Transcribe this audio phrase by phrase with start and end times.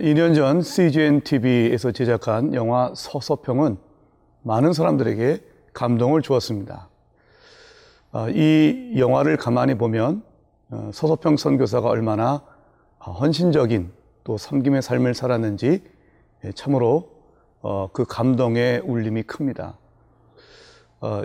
[0.00, 3.76] 2년 전 CGN TV에서 제작한 영화 서서평은
[4.42, 5.44] 많은 사람들에게
[5.74, 6.88] 감동을 주었습니다.
[8.12, 10.22] 어, 이 영화를 가만히 보면
[10.70, 12.42] 어, 서서평 선교사가 얼마나
[13.04, 13.92] 헌신적인
[14.24, 15.82] 또 섬김의 삶을 살았는지
[16.44, 17.10] 예, 참으로
[17.60, 19.76] 어, 그 감동의 울림이 큽니다.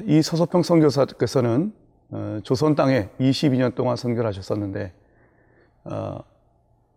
[0.05, 1.73] 이 서서평 선교사께서는
[2.43, 4.93] 조선 땅에 22년 동안 선교를 하셨었는데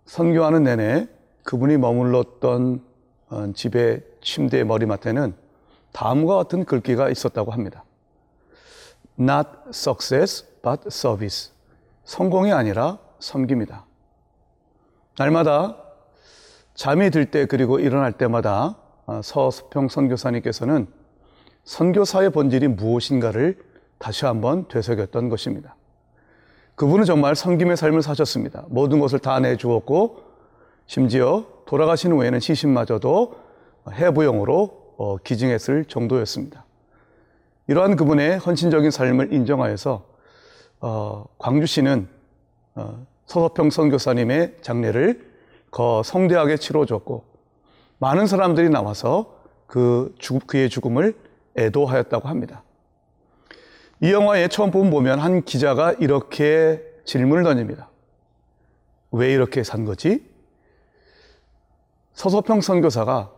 [0.06, 1.08] 선교하는 내내
[1.48, 2.84] 그분이 머물렀던
[3.54, 5.34] 집의 침대 머리맡에는
[5.92, 7.84] 다음과 같은 글귀가 있었다고 합니다.
[9.18, 11.50] Not success, but service.
[12.04, 13.82] 성공이 아니라 섬김이다.
[15.18, 15.78] 날마다
[16.74, 18.76] 잠이 들 때 그리고 일어날 때마다
[19.06, 20.86] 어, 서수평 선교사님께서는
[21.64, 23.56] 선교사의 본질이 무엇인가를
[23.96, 25.76] 다시 한번 되새겼던 것입니다.
[26.74, 28.66] 그분은 정말 섬김의 삶을 사셨습니다.
[28.68, 30.27] 모든 것을 다 내주었고
[30.88, 33.36] 심지어 돌아가신 후에는 시신마저도
[33.92, 36.64] 해부용으로 어, 기증했을 정도였습니다.
[37.68, 40.04] 이러한 그분의 헌신적인 삶을 인정하여서
[40.80, 42.08] 어, 광주시는
[42.74, 45.28] 어, 서서평 선교사님의 장례를
[45.70, 47.24] 거 성대하게 치러줬고
[47.98, 51.14] 많은 사람들이 나와서 그 죽, 그의 죽음을
[51.58, 52.62] 애도하였다고 합니다.
[54.00, 57.90] 이 영화의 처음 부분 보면 한 기자가 이렇게 질문을 던집니다.
[59.10, 60.37] 왜 이렇게 산 거지?
[62.18, 63.30] 서서평 선교사가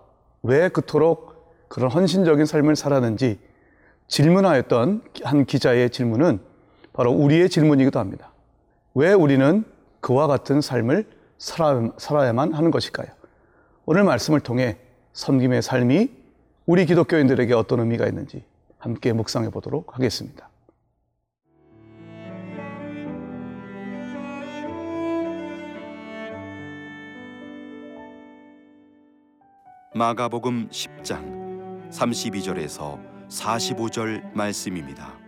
[0.42, 3.38] 왜 그토록 그런 헌신적인 삶을 살았는지
[4.08, 6.40] 질문하였던 한 기자의 질문은
[6.94, 8.32] 바로 우리의 질문이기도 합니다.
[8.94, 9.64] 왜 우리는
[10.00, 11.06] 그와 같은 삶을
[11.36, 13.08] 살아야, 만 하는 것일까요?
[13.84, 14.78] 오늘 말씀을 통해
[15.12, 16.10] 섬김의 삶이
[16.64, 18.44] 우리 기독교인들에게 어떤 의미가 있는지
[18.78, 20.48] 함께 묵상해 보도록 하겠습니다.
[30.00, 35.20] 마가복음 10장 32절에서 45절 말씀입니다.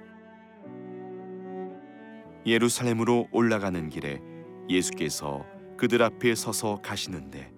[2.46, 4.18] 예루살렘으로 올라가는 길에
[4.70, 5.44] 예수께서
[5.76, 7.52] 그들 앞에 서서 가시는데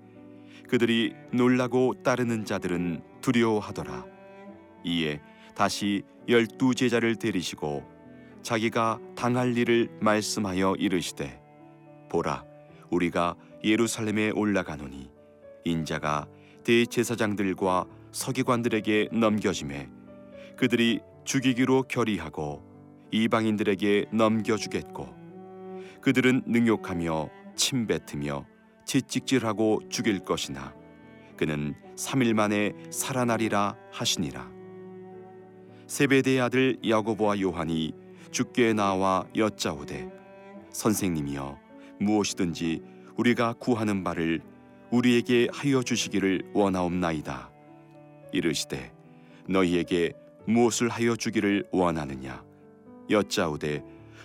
[0.68, 4.06] 그들이 놀라고 따르는 자들은 두려워하더라.
[4.82, 5.20] 이에
[5.54, 7.84] 다시 열두 제자를 데리시고
[8.42, 11.40] 자기가 당할 일을 말씀하여 이르시되
[12.10, 12.44] 보라
[12.90, 15.12] 우리가 예루살렘에 올라가노니
[15.64, 16.26] 인자가
[16.64, 19.88] 대제사장들과 서기관들에게 넘겨짐에
[20.56, 22.62] 그들이 죽이기로 결의하고
[23.10, 25.14] 이방인들에게 넘겨주겠고
[26.00, 28.46] 그들은 능욕하며 침뱉으며
[28.84, 30.74] 채찍질하고 죽일 것이나
[31.36, 34.50] 그는 3일 만에 살아나리라 하시니라.
[35.86, 37.92] 세베대의 아들 야고보와 요한이
[38.30, 40.10] 죽게 나와 여짜오되
[40.70, 41.58] 선생님이여
[42.00, 42.82] 무엇이든지
[43.16, 44.40] 우리가 구하는 바를
[44.90, 47.50] 우리에게 하여 주시기를 원하옵나이다.
[48.32, 48.92] 이르시되
[49.48, 50.12] 너희에게
[50.46, 52.44] 무엇을 하여 주기를 원하느냐?
[53.10, 53.82] 여짜오되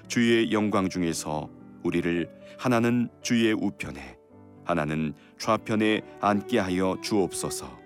[0.08, 1.50] 주의 영광 중에서
[1.84, 4.18] 우리를 하나는 주의 우편에
[4.66, 7.80] 하나는 좌편에 앉게 하여 주옵소서.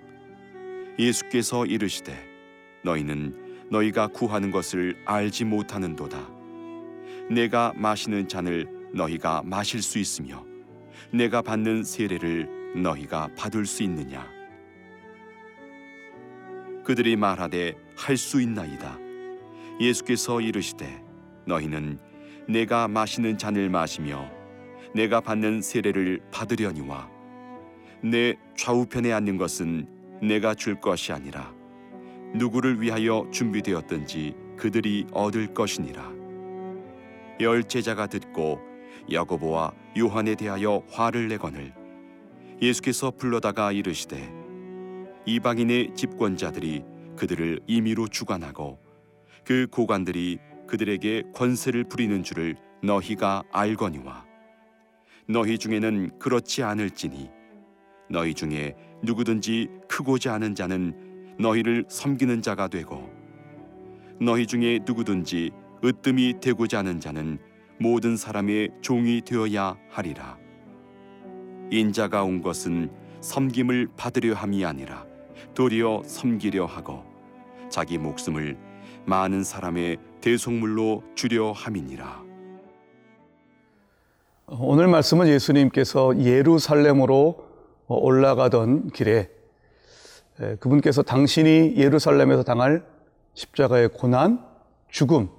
[0.99, 2.13] 예수께서 이르시되
[2.83, 6.29] 너희는 너희가 구하는 것을 알지 못하는도다.
[7.31, 10.45] 내가 마시는 잔을 너희가 마실 수 있으며
[11.11, 14.27] 내가 받는 세례를 너희가 받을 수 있느냐
[16.83, 18.97] 그들이 말하되 할 수 있나이다.
[19.79, 21.01] 예수께서 이르시되
[21.45, 21.97] 너희는
[22.47, 24.29] 내가 마시는 잔을 마시며
[24.93, 27.09] 내가 받는 세례를 받으려니와
[28.03, 29.87] 내 좌우편에 앉는 것은
[30.21, 31.53] 내가 줄 것이 아니라
[32.35, 36.11] 누구를 위하여 준비되었든지 그들이 얻을 것이니라.
[37.39, 38.59] 열 제자가 듣고
[39.11, 41.73] 야고보와 요한에 대하여 화를 내거늘
[42.63, 44.31] 예수께서 불러다가 이르시되
[45.25, 46.83] 이방인의 집권자들이
[47.17, 48.79] 그들을 임의로 주관하고
[49.43, 50.37] 그 고관들이
[50.67, 54.25] 그들에게 권세를 부리는 줄을 너희가 알거니와
[55.27, 57.29] 너희 중에는 그렇지 않을지니
[58.09, 63.09] 너희 중에 누구든지 크고자 하는 자는 너희를 섬기는 자가 되고
[64.21, 65.51] 너희 중에 누구든지
[65.83, 67.39] 으뜸이 되고자 하는 자는
[67.77, 70.37] 모든 사람의 종이 되어야 하리라
[71.71, 75.05] 인자가 온 것은 섬김을 받으려 함이 아니라
[75.53, 77.03] 도리어 섬기려 하고
[77.69, 78.57] 자기 목숨을
[79.05, 82.23] 많은 사람의 대속물로 주려 함이니라.
[84.47, 87.47] 오늘 말씀은 예수님께서 예루살렘으로
[87.87, 89.29] 올라가던 길에
[90.59, 92.85] 그분께서 당신이 예루살렘에서 당할
[93.33, 94.45] 십자가의 고난,
[94.89, 95.29] 죽음,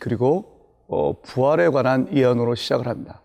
[0.00, 0.54] 그리고
[0.86, 3.22] 어, 부활에 관한 예언으로 시작을 합니다.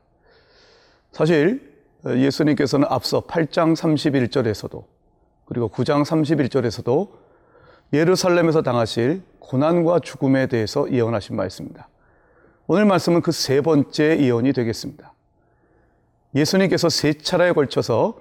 [1.12, 1.69] 사실
[2.06, 4.84] 예수님께서는 앞서 8장 31절에서도
[5.46, 7.10] 그리고 9장 31절에서도
[7.94, 11.88] 예루살렘에서 당하실 고난과 죽음에 대해서 예언하신 바 있습니다.
[12.68, 15.14] 오늘 말씀은 그 세 번째 예언이 되겠습니다.
[16.36, 18.20] 예수님께서 세 차례에 걸쳐서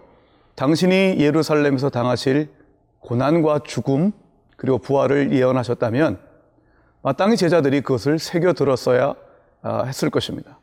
[0.55, 2.49] 당신이 예루살렘에서 당하실
[3.01, 4.13] 고난과 죽음
[4.57, 6.19] 그리고 부활을 예언하셨다면
[7.03, 9.15] 마땅히 제자들이 그것을 새겨 들었어야
[9.63, 10.59] 아, 했을 것입니다.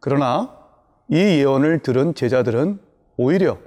[0.00, 0.61] 그러나
[1.08, 2.78] 이 예언을 들은 제자들은
[3.16, 3.58] 오히려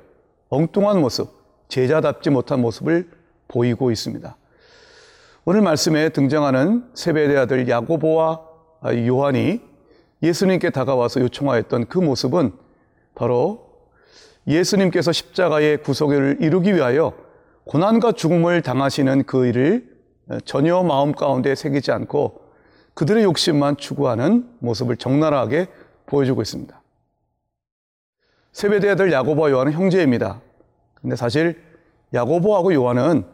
[0.49, 1.29] 엉뚱한 모습,
[1.67, 3.09] 제자답지 못한 모습을
[3.47, 4.35] 보이고 있습니다.
[5.45, 8.41] 오늘 말씀에 등장하는 세베대 아들 야고보와
[9.05, 9.61] 요한이
[10.23, 12.53] 예수님께 다가와서 요청하였던 그 모습은
[13.13, 13.69] 바로
[14.47, 17.13] 예수님께서 십자가의 구속을 이루기 위하여
[17.65, 19.95] 고난과 죽음을 당하시는 그 일을
[20.45, 22.41] 전혀 마음 가운데 새기지 않고
[22.93, 25.67] 그들의 욕심만 추구하는 모습을 적나라하게
[26.05, 26.81] 보여주고 있습니다.
[28.55, 30.39] 세베대 아들 야고보와 요한은 형제입니다.
[31.01, 31.61] 근데 사실
[32.13, 33.25] 야고보하고 요한은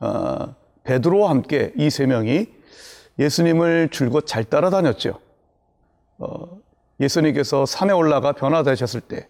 [0.00, 0.54] 어,
[0.84, 2.46] 베드로와 함께 이 세 명이
[3.18, 5.20] 예수님을 줄곧 잘 따라다녔죠.
[6.16, 6.58] 어,
[6.98, 9.28] 예수님께서 산에 올라가 변화되셨을 때,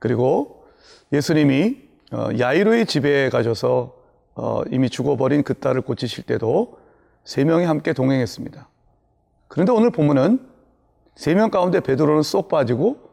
[0.00, 0.64] 그리고
[1.12, 1.76] 예수님이
[2.12, 3.94] 어, 야이로의 집에 가셔서
[4.34, 6.78] 어, 이미 죽어버린 그 딸을 고치실 때도
[7.22, 8.68] 세 명이 함께 동행했습니다.
[9.46, 10.48] 그런데 오늘 보면은
[11.14, 13.07] 세 명 가운데 베드로는 쏙 빠지고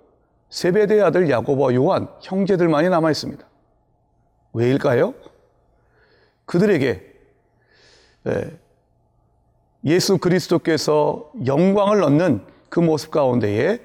[0.49, 3.45] 세베대의 아들 야고보와 요한 형제들만이 남아 있습니다.
[4.53, 5.13] 왜일까요?
[6.45, 7.13] 그들에게
[8.27, 8.59] 예,
[9.83, 13.79] 예수 그리스도께서 영광을 얻는 그 모습 가운데에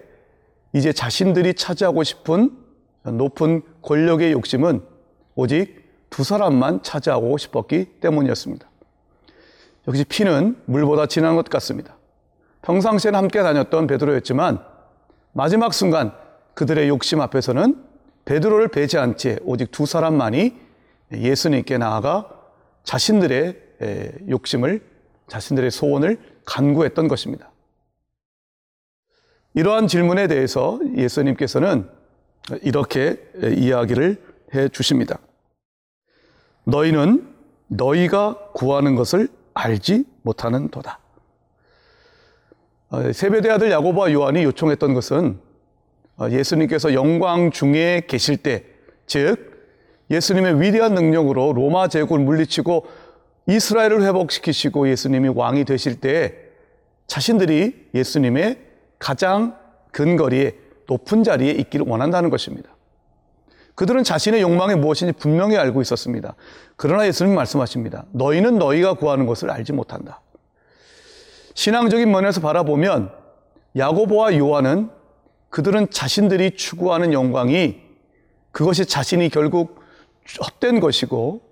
[0.73, 2.57] 이제 자신들이 차지하고 싶은
[3.03, 4.83] 높은 권력의 욕심은
[5.35, 5.81] 오직
[6.11, 8.69] 두 사람만 차지하고 싶었기 때문이었습니다.
[9.89, 11.97] 역시 피는 물보다 진한 것 같습니다.
[12.63, 14.63] 평상시에는 함께 다녔던 베드로였지만
[15.33, 16.13] 마지막 순간
[16.61, 17.83] 그들의 욕심 앞에서는
[18.27, 20.59] 베드로를 배제한 채 오직 두 사람만이
[21.11, 22.29] 예수님께 나아가
[22.85, 24.83] 자신들의 욕심을
[25.27, 27.51] 자신들의 소원을 간구했던 것입니다.
[29.55, 31.89] 이러한 질문에 대해서 예수님께서는
[32.61, 33.19] 이렇게
[33.57, 34.23] 이야기를
[34.55, 35.19] 해 주십니다.
[36.65, 37.27] 너희는
[37.69, 40.99] 너희가 구하는 것을 알지 못하는 도다.
[42.91, 45.50] 어, 세배대 아들 야고보와 요한이 요청했던 것은 어,
[46.29, 48.65] 예수님께서 영광 중에 계실 때,
[49.07, 49.51] 즉
[50.11, 52.87] 예수님의 위대한 능력으로 로마 제국을 물리치고
[53.47, 56.35] 이스라엘을 회복시키시고 예수님이 왕이 되실 때
[57.07, 58.59] 자신들이 예수님의
[58.99, 59.57] 가장
[59.93, 60.57] 근거리에
[60.87, 62.71] 높은 자리에 있기를 원한다는 것입니다.
[63.75, 66.35] 그들은 자신의 욕망이 무엇인지 분명히 알고 있었습니다.
[66.77, 68.05] 그러나 예수님 말씀하십니다.
[68.13, 70.21] 너희는 너희가 구하는 것을 알지 못한다.
[71.55, 73.11] 신앙적인 면에서 바라보면
[73.77, 74.91] 야고보와 요한은
[75.51, 77.81] 그들은 자신들이 추구하는 영광이
[78.53, 79.81] 그것이 자신이 결국
[80.43, 81.43] 헛된 것이고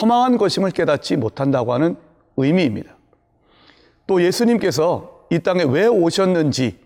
[0.00, 1.96] 허망한 것임을 깨닫지 못한다고 하는
[2.36, 2.96] 의미입니다.
[4.06, 6.78] 또 예수님께서 이 땅에 왜 오셨는지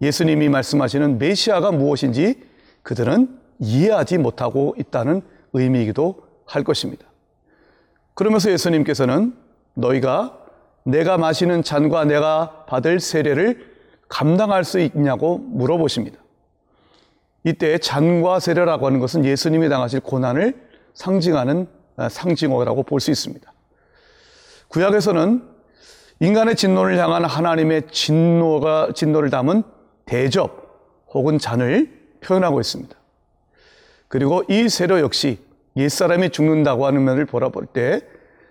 [0.00, 2.42] 예수님이 말씀하시는 메시아가 무엇인지
[2.82, 5.22] 그들은 이해하지 못하고 있다는
[5.54, 7.06] 의미이기도 할 것입니다.
[8.14, 9.34] 그러면서 예수님께서는
[9.74, 10.38] 너희가
[10.84, 13.75] 내가 마시는 잔과 내가 받을 세례를
[14.08, 16.18] 감당할 수 있냐고 물어보십니다.
[17.44, 20.54] 이때 잔과 세례라고 하는 것은 예수님이 당하실 고난을
[20.94, 23.50] 상징하는 아, 상징어라고 볼 수 있습니다.
[24.68, 25.42] 구약에서는
[26.20, 29.62] 인간의 진노를 향한 하나님의 진노가 진노를 담은
[30.06, 30.66] 대접
[31.12, 32.94] 혹은 잔을 표현하고 있습니다.
[34.08, 35.38] 그리고 이 세례 역시
[35.76, 38.00] 옛사람이 죽는다고 하는 면을 보라볼 때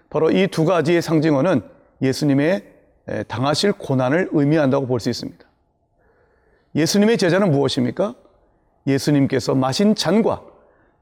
[0.10, 1.64] 바로 이 두 가지의 상징어는
[2.02, 2.75] 예수님의
[3.28, 5.46] 당하실 고난을 의미한다고 볼 수 있습니다.
[6.76, 8.16] 예수님의 제자는 무엇입니까?
[8.88, 10.44] 예수님께서 마신 잔과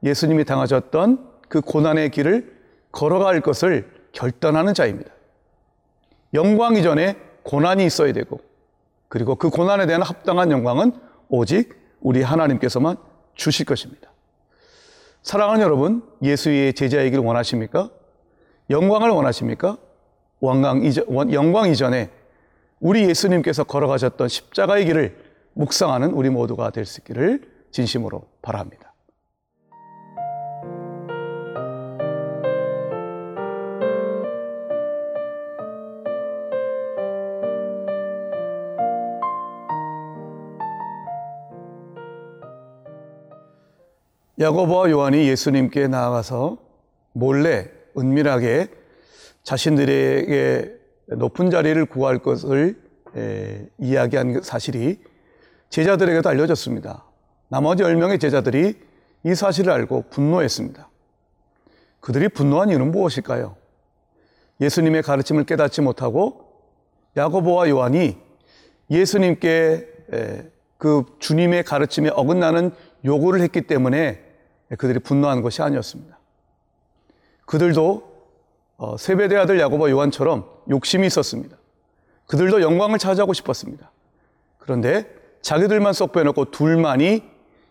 [0.02, 2.54] 예수님이 당하셨던 그 고난의 길을
[2.92, 5.10] 걸어갈 것을 결단하는 자입니다.
[6.32, 8.40] 영광 이전에 고난이 있어야 되고,
[9.08, 10.92] 그리고 그 고난에 대한 합당한 영광은
[11.28, 12.96] 오직 우리 하나님께서만
[13.34, 14.10] 주실 것입니다.
[15.22, 17.90] 사랑하는 여러분, 예수의 제자이기를 원하십니까?
[18.70, 19.78] 영광을 원하십니까?
[20.44, 22.10] 영광 이전, 영광 이전에
[22.80, 25.16] 우리 예수님께서 걸어가셨던 십자가의 길을
[25.54, 28.92] 묵상하는 우리 모두가 될 수 있기를 진심으로 바랍니다.
[44.38, 46.58] 야고보와 요한이 예수님께 나아가서
[47.12, 48.68] 몰래 은밀하게
[49.44, 50.74] 자신들에게
[51.16, 52.82] 높은 자리를 구할 것을
[53.78, 54.98] 이야기한 그 사실이
[55.68, 57.04] 제자들에게도 알려졌습니다.
[57.48, 58.74] 나머지 10명의 제자들이
[59.24, 60.88] 이 사실을 알고 분노했습니다.
[62.00, 63.56] 그들이 분노한 이유는 무엇일까요?
[64.60, 66.46] 예수님의 가르침을 깨닫지 못하고
[67.16, 68.18] 야고보와 요한이
[68.90, 69.88] 예수님께
[70.78, 72.72] 그 주님의 가르침에 어긋나는
[73.04, 74.22] 요구를 했기 때문에
[74.78, 76.18] 그들이 분노한 것이 아니었습니다.
[77.46, 78.13] 그들도
[78.76, 81.56] 어, 세배대 아들 야고보 요한처럼 욕심이 있었습니다.
[82.26, 83.90] 그들도 영광을 차지하고 싶었습니다.
[84.58, 85.08] 그런데
[85.42, 87.22] 자기들만 쏙 빼놓고 둘만이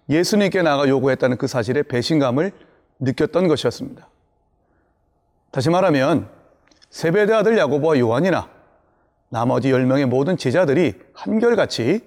[0.10, 2.52] 예수님께 나가 요구했다는 그 사실에 배신감을
[3.00, 4.08] 느꼈던 것이었습니다.
[5.52, 6.30] 다시 말하면
[6.90, 8.50] 세배대 아들 야고보와 요한이나
[9.30, 12.02] 나머지 10명의 모든 제자들이 한결같이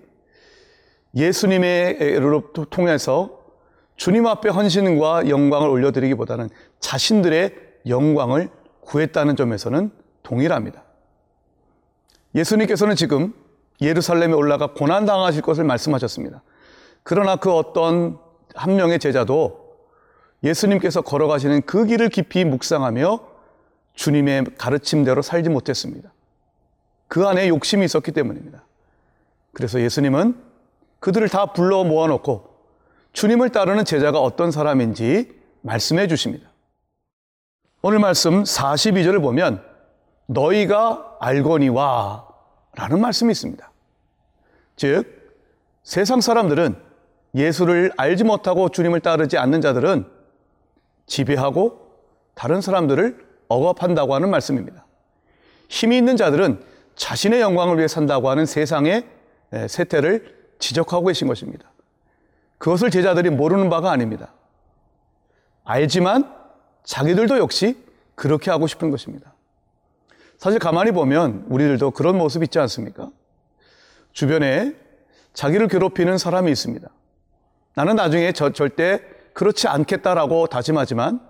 [1.14, 2.20] 예수님의
[2.70, 3.40] 통해서
[3.96, 7.54] 주님 앞에 헌신과 영광을 올려드리기보다는 자신들의
[7.88, 8.50] 영광을
[8.86, 9.90] 구했다는 점에서는
[10.22, 10.82] 동일합니다.
[12.34, 13.34] 예수님께서는 지금
[13.80, 16.42] 예루살렘에 올라가 고난당하실 것을 말씀하셨습니다.
[17.02, 18.18] 그러나 그 어떤
[18.54, 19.66] 한 명의 제자도
[20.42, 23.20] 예수님께서 걸어가시는 그 길을 깊이 묵상하며
[23.94, 26.12] 주님의 가르침대로 살지 못했습니다.
[27.08, 28.64] 그 안에 욕심이 있었기 때문입니다.
[29.52, 30.36] 그래서 예수님은
[31.00, 32.56] 그들을 다 불러 모아놓고
[33.12, 36.50] 주님을 따르는 제자가 어떤 사람인지 말씀해 주십니다.
[37.88, 39.62] 오늘 말씀 42절을 보면
[40.26, 42.26] 너희가 알거니와
[42.74, 43.70] 라는 말씀이 있습니다.
[44.74, 45.04] 즉,
[45.84, 46.74] 세상 사람들은
[47.36, 50.04] 예수를 알지 못하고 주님을 따르지 않는 자들은
[51.06, 51.92] 지배하고
[52.34, 54.84] 다른 사람들을 억압한다고 하는 말씀입니다.
[55.68, 56.60] 힘이 있는 자들은
[56.96, 59.06] 자신의 영광을 위해 산다고 하는 세상의
[59.68, 61.70] 세태를 지적하고 계신 것입니다.
[62.58, 64.32] 그것을 제자들이 모르는 바가 아닙니다.
[65.62, 66.34] 알지만
[66.86, 67.76] 자기들도 역시
[68.14, 69.34] 그렇게 하고 싶은 것입니다.
[70.38, 73.10] 사실 가만히 보면 우리들도 그런 모습 있지 않습니까?
[74.12, 74.74] 주변에
[75.34, 76.88] 자기를 괴롭히는 사람이 있습니다.
[77.74, 79.02] 나는 나중에 저, 절대
[79.34, 81.20] 그렇지 않겠다라고 다짐하지만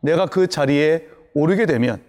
[0.00, 2.00] 내가 그 자리에 오르게 되면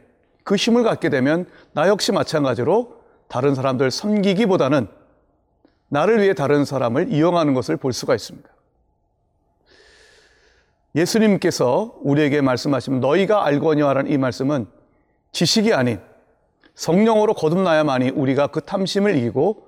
[0.43, 4.87] 그 힘을 갖게 되면 나 역시 마찬가지로 다른 사람들 섬기기보다는
[5.87, 8.47] 나를 위해 다른 사람을 이용하는 것을 볼 수가 있습니다.
[10.95, 14.67] 예수님께서 우리에게 말씀하시면 너희가 알거니와라는 이 말씀은
[15.31, 15.99] 지식이 아닌
[16.73, 19.67] 성령으로 거듭나야만이 우리가 그 탐심을 이기고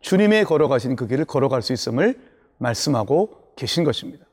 [0.00, 2.18] 주님의 걸어가신 그 길을 걸어갈 수 있음을
[2.58, 4.24] 말씀하고 계신 것입니다.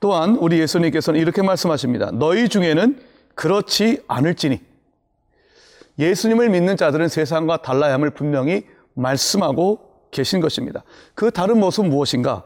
[0.00, 2.10] 또한 우리 예수님께서는 이렇게 말씀하십니다.
[2.12, 3.00] 너희 중에는
[3.34, 4.60] 그렇지 않을지니
[5.98, 10.84] 예수님을 믿는 자들은 세상과 달라야 함을 분명히 말씀하고 계신 것입니다.
[11.14, 12.44] 그 다른 모습 무엇인가?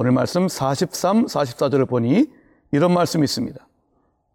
[0.00, 2.30] 오늘 말씀 43, 44절을 보니
[2.70, 3.66] 이런 말씀이 있습니다.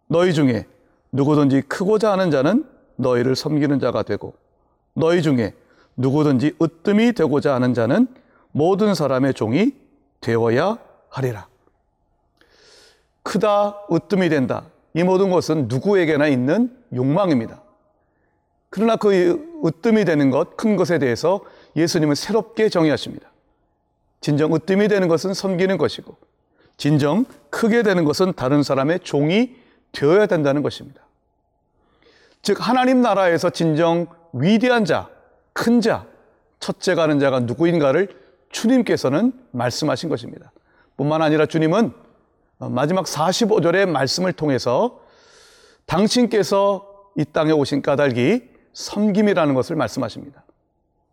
[0.08, 0.66] 너희 중에
[1.10, 2.66] 누구든지 크고자 하는 자는
[2.96, 4.34] 너희를 섬기는 자가 되고
[4.92, 5.54] 너희 중에
[5.96, 8.08] 누구든지 으뜸이 되고자 하는 자는
[8.52, 9.72] 모든 사람의 종이
[10.20, 10.76] 되어야
[11.08, 11.48] 하리라.
[13.22, 14.66] 크다, 으뜸이 된다.
[14.92, 17.62] 이 모든 것은 누구에게나 있는 욕망입니다.
[18.68, 21.40] 그러나 그 으뜸이 되는 것, 큰 것에 대해서
[21.74, 23.30] 예수님은 새롭게 정의하십니다.
[24.24, 26.16] 진정 으뜸이 되는 것은 섬기는 것이고
[26.78, 29.54] 진정 크게 되는 것은 다른 사람의 종이
[29.92, 31.02] 되어야 된다는 것입니다.
[32.40, 35.10] 즉 하나님 나라에서 진정 위대한 자,
[35.52, 36.06] 큰 자,
[36.58, 40.52] 첫째 가는 자가 누구인가를 주님께서는 말씀하신 것입니다.
[40.96, 41.92] 뿐만 아니라 주님은
[42.60, 45.00] 마지막 45절의 말씀을 통해서
[45.84, 48.40] 당신께서 이 땅에 오신 까닭이
[48.72, 50.44] 섬김이라는 것을 말씀하십니다.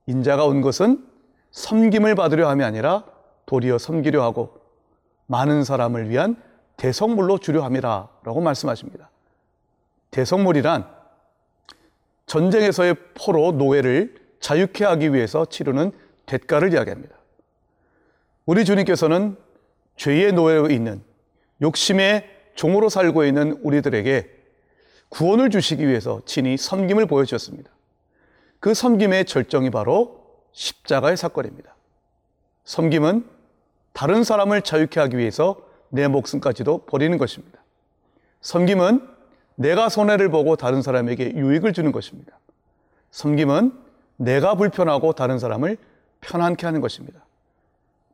[0.06, 1.11] 인자가 온 것은
[1.52, 3.06] 섬김을 받으려 함이 아니라
[3.46, 4.60] 도리어 섬기려 하고
[5.28, 6.36] 많은 사람을 위한
[6.78, 9.10] 대성물로 주려 함이라 라고 말씀하십니다.
[10.12, 10.88] 대성물이란
[12.26, 15.92] 전쟁에서의 포로 노예를 자유케 하기 위해서 치르는
[16.26, 17.16] 대가를 이야기합니다.
[18.46, 19.38] 우리 주님께서는
[19.98, 21.04] 죄의 노예로 있는
[21.62, 24.30] 욕심의 종으로 살고 있는 우리들에게
[25.10, 27.70] 구원을 주시기 위해서 친히 섬김을 보여주셨습니다.
[28.60, 30.21] 그 섬김의 절정이 바로
[30.52, 31.76] 십자가의 사건입니다.
[32.66, 33.26] 섬김은
[33.94, 35.58] 다른 사람을 자유케 하기 위해서
[35.90, 37.60] 내 목숨까지도 버리는 것입니다.
[38.42, 39.08] 섬김은
[39.56, 42.40] 내가 손해를 보고 다른 사람에게 유익을 주는 것입니다.
[43.12, 43.74] 섬김은
[44.18, 45.78] 내가 불편하고 다른 사람을
[46.22, 47.26] 편안케 하는 것입니다.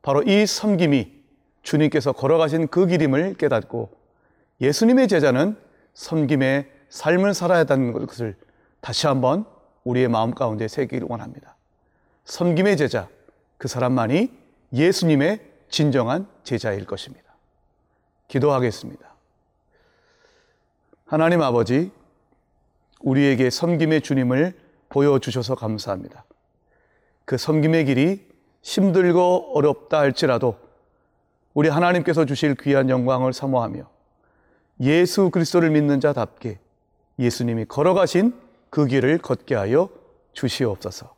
[0.02, 1.12] 바로 이 섬김이
[1.62, 3.90] 주님께서 걸어가신 그 길임을 깨닫고
[4.60, 5.56] 예수님의 제자는
[5.94, 8.36] 섬김의 삶을 살아야 한다는 것을
[8.80, 9.44] 다시 한번
[9.84, 11.57] 우리의 마음 가운데 새기를 원합니다.
[12.28, 13.08] 섬김의 제자,
[13.56, 14.30] 그 사람만이
[14.74, 17.24] 예수님의 진정한 제자일 것입니다.
[18.28, 19.14] 기도하겠습니다.
[21.06, 21.90] 하나님 아버지,
[23.00, 24.58] 우리에게 섬김의 주님을
[24.90, 26.24] 보여주셔서 감사합니다.
[27.24, 28.28] 그 섬김의 길이
[28.60, 30.58] 힘들고 어렵다 할지라도
[31.54, 33.88] 우리 하나님께서 주실 귀한 영광을 사모하며
[34.80, 36.58] 예수 그리스도를 믿는 자답게
[37.18, 39.88] 예수님이 걸어가신 그 길을 걷게 하여
[40.34, 41.17] 주시옵소서.